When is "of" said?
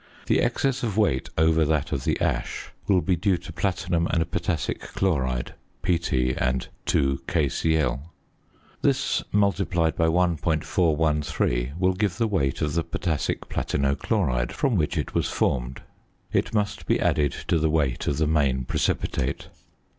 0.81-0.97, 1.91-2.05, 12.63-12.73, 18.07-18.17